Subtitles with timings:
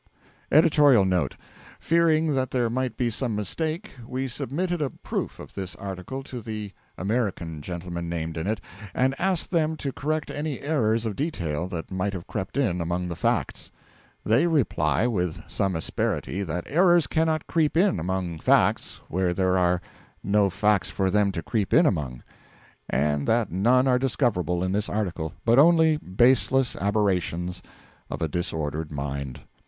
[0.51, 1.35] EDITORIAL NOTE
[1.79, 6.41] Fearing that there might be some mistake, we submitted a proof of this article to
[6.41, 8.59] the (American) gentlemen named in it,
[8.95, 13.09] and asked them to correct any errors of detail that might have crept in among
[13.09, 13.69] the facts.
[14.25, 19.81] They reply with some asperity that errors cannot creep in among facts where there are
[20.23, 22.23] no facts for them to creep in among;
[22.89, 27.61] and that none are discoverable in this article, but only baseless aberrations
[28.09, 29.41] of a disordered mind.